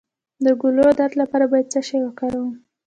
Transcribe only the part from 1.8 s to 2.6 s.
شی وکاروم؟